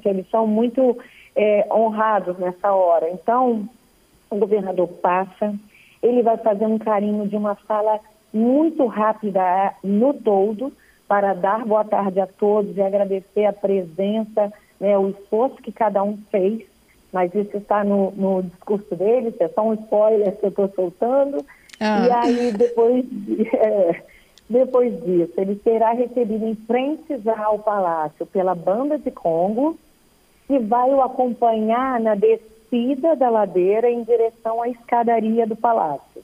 eles 0.06 0.30
são 0.30 0.48
muito 0.48 0.98
é, 1.36 1.68
honrados 1.70 2.38
nessa 2.38 2.72
hora. 2.72 3.10
Então, 3.10 3.68
o 4.30 4.38
governador 4.38 4.88
passa, 4.88 5.54
ele 6.02 6.24
vai 6.24 6.38
fazer 6.38 6.66
um 6.66 6.78
carinho 6.78 7.28
de 7.28 7.36
uma 7.36 7.56
fala 7.56 8.00
muito 8.34 8.86
rápida 8.86 9.74
no 9.84 10.14
todo 10.14 10.72
para 11.10 11.34
dar 11.34 11.66
boa 11.66 11.84
tarde 11.84 12.22
a 12.22 12.26
todos 12.26 12.78
e 12.78 12.82
agradecer 12.82 13.44
a 13.48 13.52
presença, 13.52 14.50
né, 14.80 14.98
o 14.98 15.10
esforço 15.10 15.58
que 15.58 15.74
cada 15.74 16.02
um 16.04 16.18
fez, 16.32 16.64
mas 17.14 17.34
isso 17.34 17.56
está 17.56 17.84
no, 17.84 18.12
no 18.12 18.44
discurso 18.44 18.96
dele, 18.96 19.30
isso 19.30 19.44
é 19.44 19.48
só 19.48 19.62
um 19.62 19.74
spoiler 19.76 20.36
que 20.36 20.46
eu 20.46 20.50
estou 20.50 20.70
soltando. 20.76 21.46
Ah. 21.80 22.08
E 22.08 22.12
aí, 22.12 22.52
depois, 22.52 23.06
é, 23.54 24.02
depois 24.50 25.02
disso, 25.04 25.34
ele 25.38 25.60
será 25.64 25.94
recebido 25.94 26.46
em 26.46 26.56
frente 26.56 27.14
ao 27.38 27.60
palácio 27.60 28.26
pela 28.26 28.56
banda 28.56 28.98
de 28.98 29.12
Congo, 29.12 29.78
que 30.48 30.60
vai 30.60 30.90
o 30.92 31.02
acompanhar 31.02 32.00
na 32.00 32.16
descida 32.16 32.54
descida 32.74 33.16
da 33.16 33.30
ladeira 33.30 33.90
em 33.90 34.04
direção 34.04 34.62
à 34.64 34.68
escadaria 34.68 35.46
do 35.46 35.56
palácio. 35.56 36.24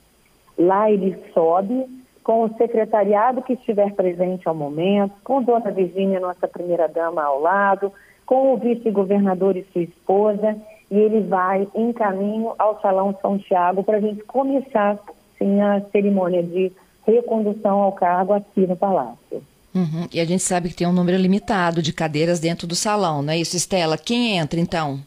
Lá 0.58 0.90
ele 0.90 1.16
sobe 1.32 1.86
com 2.24 2.42
o 2.42 2.54
secretariado 2.56 3.42
que 3.42 3.52
estiver 3.52 3.92
presente 3.94 4.48
ao 4.48 4.54
momento, 4.54 5.14
com 5.22 5.42
Dona 5.42 5.70
Virgínia, 5.70 6.18
nossa 6.18 6.48
primeira-dama, 6.48 7.22
ao 7.22 7.40
lado, 7.40 7.92
com 8.26 8.52
o 8.52 8.56
vice-governador 8.56 9.56
e 9.56 9.64
sua 9.72 9.82
esposa, 9.82 10.56
e 10.90 10.98
ele 10.98 11.20
vai 11.20 11.68
em 11.74 11.92
caminho 11.92 12.52
ao 12.58 12.80
Salão 12.80 13.16
São 13.22 13.38
Tiago 13.38 13.82
para 13.84 13.98
a 13.98 14.00
gente 14.00 14.22
começar 14.24 14.98
sim, 15.38 15.60
a 15.60 15.80
cerimônia 15.92 16.42
de 16.42 16.72
recondução 17.06 17.80
ao 17.80 17.92
cargo 17.92 18.32
aqui 18.32 18.66
no 18.66 18.76
Palácio. 18.76 19.42
Uhum. 19.74 20.08
E 20.12 20.18
a 20.18 20.24
gente 20.24 20.42
sabe 20.42 20.68
que 20.68 20.74
tem 20.74 20.86
um 20.86 20.92
número 20.92 21.16
limitado 21.16 21.80
de 21.80 21.92
cadeiras 21.92 22.40
dentro 22.40 22.66
do 22.66 22.74
salão, 22.74 23.22
não 23.22 23.32
é 23.32 23.38
isso, 23.38 23.56
Estela? 23.56 23.96
Quem 23.96 24.36
entra, 24.36 24.58
então? 24.58 25.00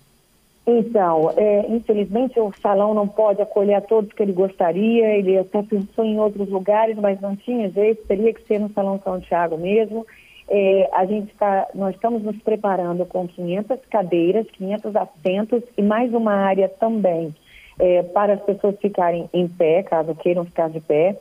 Então, 0.66 1.34
é, 1.36 1.66
infelizmente 1.68 2.40
o 2.40 2.54
salão 2.62 2.94
não 2.94 3.06
pode 3.06 3.42
acolher 3.42 3.74
a 3.76 3.82
todos 3.82 4.14
que 4.14 4.24
ele 4.24 4.32
gostaria, 4.32 5.18
ele 5.18 5.38
até 5.38 5.62
pensou 5.62 6.06
em 6.06 6.18
outros 6.18 6.48
lugares, 6.50 6.96
mas 6.96 7.20
não 7.20 7.36
tinha 7.36 7.70
jeito, 7.70 8.08
teria 8.08 8.34
que 8.34 8.46
ser 8.48 8.60
no 8.60 8.72
Salão 8.72 9.00
São 9.04 9.20
Tiago 9.20 9.58
mesmo. 9.58 10.08
É, 10.50 10.90
a 10.94 11.06
gente 11.06 11.34
tá, 11.36 11.68
nós 11.74 11.96
estamos 11.96 12.22
nos 12.22 12.38
preparando 12.42 13.06
com 13.06 13.28
500 13.28 13.80
cadeiras, 13.90 14.46
500 14.52 14.96
assentos 14.96 15.64
e 15.78 15.82
mais 15.82 16.14
uma 16.14 16.34
área 16.34 16.68
também 16.68 17.34
é, 17.80 18.04
para 18.04 18.34
as 18.34 18.42
pessoas 18.42 18.78
ficarem 18.80 19.30
em 19.34 19.48
pé, 19.48 19.84
caso 19.84 20.14
queiram 20.16 20.46
ficar 20.46 20.70
de 20.70 20.80
pé. 20.80 21.18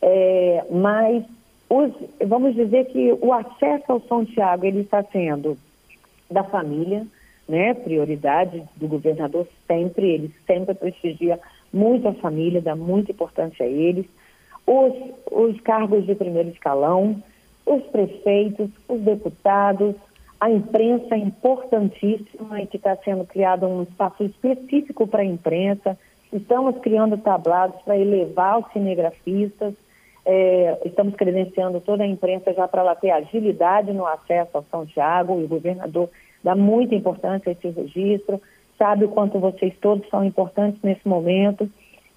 É, 0.00 0.64
mas 0.70 1.24
os, 1.68 1.92
vamos 2.26 2.54
dizer 2.54 2.86
que 2.86 3.12
o 3.20 3.32
acesso 3.32 3.84
ao 3.92 4.00
São 4.02 4.24
Tiago 4.24 4.64
ele 4.64 4.80
está 4.80 5.02
sendo 5.04 5.58
da 6.30 6.44
família, 6.44 7.06
né, 7.48 7.74
prioridade 7.74 8.62
do 8.76 8.86
governador 8.86 9.46
sempre, 9.66 10.08
ele 10.08 10.34
sempre 10.46 10.74
prestigia 10.74 11.38
muito 11.72 12.06
a 12.08 12.14
família, 12.14 12.60
dá 12.60 12.76
muita 12.76 13.10
importância 13.10 13.66
a 13.66 13.68
eles, 13.68 14.06
os, 14.66 14.94
os 15.30 15.60
cargos 15.60 16.06
de 16.06 16.14
primeiro 16.14 16.48
escalão, 16.50 17.20
os 17.70 17.84
prefeitos, 17.84 18.68
os 18.88 19.00
deputados, 19.00 19.94
a 20.40 20.50
imprensa 20.50 21.16
importantíssima 21.16 22.60
e 22.60 22.66
que 22.66 22.76
está 22.76 22.96
sendo 22.96 23.24
criado 23.24 23.66
um 23.66 23.82
espaço 23.82 24.24
específico 24.24 25.06
para 25.06 25.22
a 25.22 25.24
imprensa. 25.24 25.96
Estamos 26.32 26.78
criando 26.78 27.16
tablados 27.18 27.80
para 27.82 27.96
elevar 27.96 28.58
os 28.58 28.72
cinegrafistas, 28.72 29.74
é, 30.26 30.78
estamos 30.84 31.14
credenciando 31.14 31.80
toda 31.80 32.02
a 32.02 32.06
imprensa 32.06 32.52
já 32.52 32.66
para 32.66 32.82
ela 32.82 32.94
ter 32.94 33.10
agilidade 33.10 33.92
no 33.92 34.06
acesso 34.06 34.50
ao 34.54 34.64
São 34.70 34.84
Tiago 34.84 35.32
o 35.32 35.48
governador 35.48 36.10
dá 36.42 36.54
muita 36.54 36.94
importância 36.94 37.50
a 37.50 37.52
esse 37.52 37.68
registro, 37.68 38.40
sabe 38.78 39.04
o 39.04 39.08
quanto 39.08 39.38
vocês 39.38 39.74
todos 39.80 40.08
são 40.08 40.24
importantes 40.24 40.80
nesse 40.82 41.06
momento. 41.06 41.68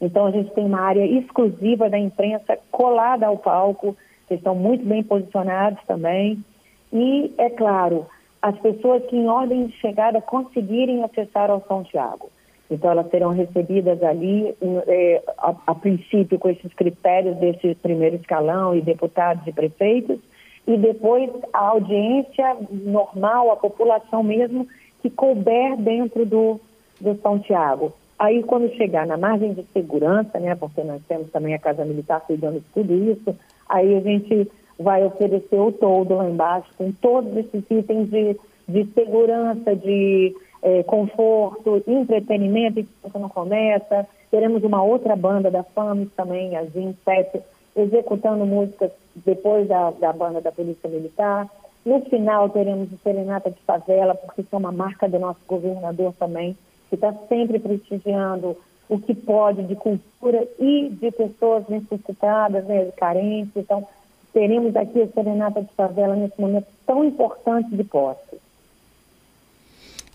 Então 0.02 0.26
a 0.26 0.32
gente 0.32 0.52
tem 0.52 0.66
uma 0.66 0.82
área 0.82 1.06
exclusiva 1.06 1.90
da 1.90 1.98
imprensa 1.98 2.58
colada 2.72 3.28
ao 3.28 3.38
palco, 3.38 3.96
que 4.34 4.40
estão 4.40 4.56
muito 4.56 4.86
bem 4.86 5.04
posicionados 5.04 5.80
também. 5.86 6.44
E, 6.92 7.34
é 7.38 7.50
claro, 7.50 8.06
as 8.42 8.58
pessoas 8.60 9.04
que 9.06 9.16
em 9.16 9.28
ordem 9.28 9.68
de 9.68 9.74
chegada 9.78 10.22
conseguirem 10.22 11.04
acessar 11.04 11.50
ao 11.50 11.64
São 11.68 11.84
Tiago. 11.84 12.30
Então, 12.70 12.92
elas 12.92 13.10
serão 13.10 13.30
recebidas 13.30 14.02
ali, 14.02 14.56
é, 14.88 15.22
a, 15.38 15.54
a, 15.68 15.76
princípio, 15.76 16.40
com 16.40 16.50
esses 16.50 16.74
critérios 16.74 17.38
desse 17.38 17.76
primeiro 17.76 18.16
escalão 18.16 18.76
e 18.76 18.82
deputados 18.82 19.46
e 19.46 19.52
prefeitos, 19.52 20.20
e 20.66 20.78
depois 20.78 21.30
a 21.52 21.68
audiência 21.70 22.58
normal, 22.72 23.52
a 23.52 23.58
população 23.58 24.24
mesmo, 24.24 24.68
que 25.02 25.10
couber 25.10 25.78
dentro 25.78 26.26
do, 26.26 26.60
do 27.00 27.16
São 27.22 27.38
Tiago. 27.38 27.94
Aí, 28.18 28.42
quando 28.44 28.74
chegar 28.76 29.06
na 29.06 29.18
margem 29.18 29.54
de 29.54 29.64
segurança, 29.74 30.40
né, 30.40 30.56
porque 30.56 30.82
nós 30.82 31.02
temos 31.08 31.30
também 31.30 31.54
a 31.54 31.60
Casa 31.60 31.84
Militar 31.84 32.22
cuidando 32.22 32.60
de 32.60 32.66
tudo 32.74 32.94
isso, 32.94 33.36
aí 33.74 33.96
a 33.96 34.00
gente 34.02 34.52
vai 34.78 35.04
oferecer 35.04 35.60
o 35.60 35.72
todo 35.72 36.16
lá 36.16 36.30
embaixo, 36.30 36.70
com 36.78 36.92
todos 36.92 37.36
esses 37.36 37.64
itens 37.70 38.10
de, 38.10 38.40
de 38.68 38.86
segurança, 38.94 39.76
de 39.76 40.36
é, 40.62 40.84
conforto, 40.84 41.82
entretenimento, 41.88 42.80
e 42.80 42.88
você 43.02 43.18
não 43.18 43.30
começa. 43.30 44.08
Teremos 44.30 44.64
uma 44.64 44.84
outra 44.84 45.16
banda 45.16 45.50
da 45.50 45.64
FAMES 45.64 46.10
também, 46.16 46.56
a 46.56 46.64
Zin 46.66 46.96
7, 47.04 47.42
executando 47.76 48.46
músicas 48.46 48.92
depois 49.16 49.68
da, 49.68 49.90
da 49.92 50.14
banda 50.14 50.40
da 50.40 50.52
Polícia 50.52 50.90
Militar. 50.90 51.50
No 51.84 52.00
final 52.02 52.50
teremos 52.50 52.92
o 52.92 52.98
Serenata 52.98 53.50
de 53.50 53.60
Favela, 53.62 54.16
porque 54.16 54.42
isso 54.42 54.56
é 54.56 54.58
uma 54.58 54.72
marca 54.72 55.10
do 55.10 55.20
nosso 55.20 55.40
governador 55.48 56.14
também, 56.18 56.56
que 56.90 56.96
está 56.96 57.12
sempre 57.28 57.60
prestigiando 57.60 58.56
o 58.90 59.00
que 59.00 59.14
pode 59.14 59.64
de 59.64 59.76
cultura 59.76 60.48
e 60.60 60.90
de 60.90 61.12
pessoas 61.12 61.68
necessitadas, 61.68 62.66
né, 62.66 62.92
carentes. 62.98 63.52
Então, 63.56 63.88
teremos 64.34 64.76
aqui 64.76 65.02
a 65.02 65.08
Serenata 65.08 65.62
de 65.62 65.70
Favela 65.76 66.16
nesse 66.16 66.40
momento 66.40 66.68
tão 66.86 67.04
importante 67.04 67.76
de 67.76 67.84
posse. 67.84 68.38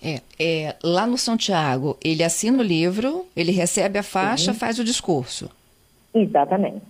É, 0.03 0.21
é, 0.39 0.77
lá 0.83 1.07
no 1.07 1.19
São 1.19 1.37
Tiago, 1.37 1.97
ele 2.03 2.23
assina 2.23 2.59
o 2.59 2.63
livro, 2.63 3.27
ele 3.35 3.51
recebe 3.51 3.99
a 3.99 4.03
faixa, 4.03 4.53
uhum. 4.53 4.57
faz 4.57 4.79
o 4.79 4.85
discurso. 4.85 5.51
Exatamente. 6.15 6.83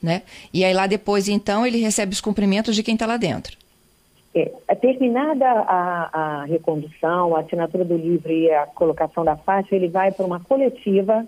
Né? 0.00 0.22
E 0.52 0.64
aí 0.64 0.72
lá 0.72 0.86
depois, 0.86 1.28
então, 1.28 1.66
ele 1.66 1.78
recebe 1.78 2.12
os 2.12 2.20
cumprimentos 2.20 2.76
de 2.76 2.82
quem 2.82 2.94
está 2.94 3.06
lá 3.06 3.16
dentro. 3.16 3.56
É, 4.34 4.50
é, 4.66 4.74
terminada 4.74 5.46
a, 5.46 6.10
a 6.12 6.44
recondução, 6.44 7.36
a 7.36 7.40
assinatura 7.40 7.84
do 7.84 7.96
livro 7.96 8.32
e 8.32 8.50
a 8.50 8.66
colocação 8.66 9.24
da 9.24 9.36
faixa, 9.36 9.76
ele 9.76 9.88
vai 9.88 10.10
para 10.10 10.26
uma 10.26 10.40
coletiva 10.40 11.24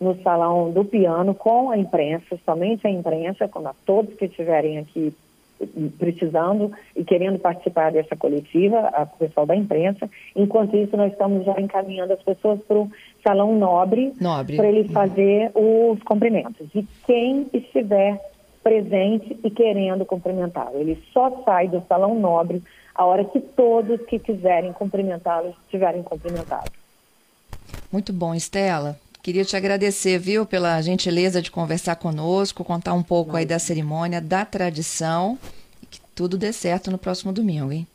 no 0.00 0.20
salão 0.22 0.70
do 0.70 0.84
piano 0.84 1.34
com 1.34 1.70
a 1.70 1.76
imprensa, 1.76 2.38
somente 2.44 2.86
a 2.86 2.90
imprensa, 2.90 3.48
quando 3.48 3.70
todos 3.84 4.14
que 4.14 4.24
estiverem 4.26 4.78
aqui 4.78 5.14
precisando 5.98 6.70
e 6.94 7.02
querendo 7.04 7.38
participar 7.38 7.90
dessa 7.90 8.14
coletiva, 8.16 8.92
o 9.14 9.18
pessoal 9.18 9.46
da 9.46 9.56
imprensa. 9.56 10.08
Enquanto 10.34 10.76
isso, 10.76 10.96
nós 10.96 11.12
estamos 11.12 11.44
já 11.44 11.58
encaminhando 11.60 12.12
as 12.12 12.22
pessoas 12.22 12.60
para 12.62 12.76
o 12.76 12.90
Salão 13.22 13.56
Nobre, 13.58 14.12
Nobre. 14.20 14.56
para 14.56 14.68
ele 14.68 14.88
fazer 14.88 15.50
os 15.54 16.02
cumprimentos. 16.02 16.68
E 16.74 16.86
quem 17.06 17.46
estiver 17.52 18.20
presente 18.66 19.38
e 19.44 19.48
querendo 19.48 20.04
cumprimentá-lo. 20.04 20.80
Ele 20.80 21.00
só 21.12 21.44
sai 21.44 21.68
do 21.68 21.80
Salão 21.88 22.18
Nobre 22.18 22.60
a 22.92 23.04
hora 23.04 23.24
que 23.24 23.38
todos 23.38 24.00
que 24.06 24.18
quiserem 24.18 24.72
cumprimentá-lo 24.72 25.54
estiverem 25.62 26.02
cumprimentado. 26.02 26.68
Muito 27.92 28.12
bom, 28.12 28.34
Estela. 28.34 28.98
Queria 29.22 29.44
te 29.44 29.56
agradecer, 29.56 30.18
viu, 30.18 30.44
pela 30.44 30.82
gentileza 30.82 31.40
de 31.40 31.48
conversar 31.48 31.94
conosco, 31.94 32.64
contar 32.64 32.94
um 32.94 33.04
pouco 33.04 33.32
Não. 33.32 33.38
aí 33.38 33.46
da 33.46 33.60
cerimônia, 33.60 34.20
da 34.20 34.44
tradição, 34.44 35.38
e 35.80 35.86
que 35.86 36.00
tudo 36.12 36.36
dê 36.36 36.52
certo 36.52 36.90
no 36.90 36.98
próximo 36.98 37.32
domingo, 37.32 37.70
hein? 37.70 37.86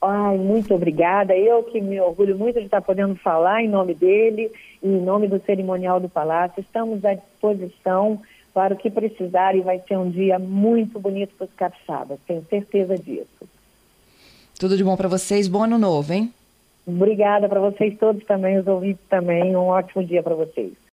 Ai, 0.00 0.36
muito 0.36 0.72
obrigada. 0.72 1.36
Eu 1.36 1.64
que 1.64 1.80
me 1.80 2.00
orgulho 2.00 2.38
muito 2.38 2.60
de 2.60 2.66
estar 2.66 2.80
podendo 2.80 3.16
falar 3.16 3.62
em 3.62 3.68
nome 3.68 3.94
dele 3.94 4.52
e 4.80 4.88
em 4.88 5.00
nome 5.00 5.26
do 5.26 5.40
cerimonial 5.44 5.98
do 5.98 6.08
Palácio. 6.08 6.60
Estamos 6.60 7.04
à 7.04 7.14
disposição 7.14 8.20
para 8.52 8.74
o 8.74 8.76
que 8.76 8.90
precisar 8.90 9.54
e 9.56 9.60
vai 9.60 9.80
ser 9.86 9.96
um 9.96 10.10
dia 10.10 10.38
muito 10.38 10.98
bonito 11.00 11.34
para 11.36 11.46
os 11.46 11.54
capixabas, 11.54 12.18
tenho 12.26 12.44
certeza 12.48 12.96
disso. 12.98 13.48
Tudo 14.58 14.76
de 14.76 14.84
bom 14.84 14.96
para 14.96 15.08
vocês, 15.08 15.48
bom 15.48 15.64
ano 15.64 15.78
novo, 15.78 16.12
hein? 16.12 16.32
Obrigada 16.86 17.48
para 17.48 17.60
vocês 17.60 17.96
todos 17.98 18.24
também, 18.24 18.58
os 18.58 18.66
ouvintes 18.66 19.02
também. 19.08 19.56
Um 19.56 19.66
ótimo 19.66 20.04
dia 20.04 20.22
para 20.22 20.34
vocês. 20.34 20.72